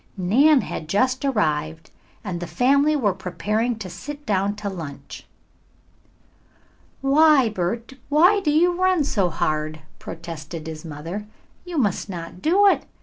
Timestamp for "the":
2.39-2.47